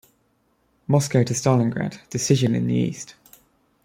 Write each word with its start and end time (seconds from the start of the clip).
"Moscow 0.87 1.21
to 1.21 1.35
Stalingrad: 1.35 1.99
Decision 2.09 2.55
in 2.55 2.65
the 2.65 2.73
East". 2.73 3.13